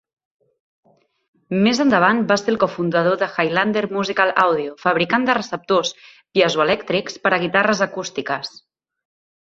[1.67, 5.93] Més endavant va ser el cofundador de Highlander Musical Audio, fabricant de receptors
[6.39, 8.55] piezoelèctrics per a guitarres acústiques.